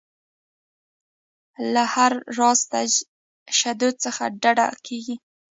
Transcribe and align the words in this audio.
له 1.73 1.83
هر 1.93 2.13
راز 2.37 2.59
تشدد 2.71 3.93
څخه 4.05 4.23
ډډه 4.41 4.67
کیږي. 4.85 5.15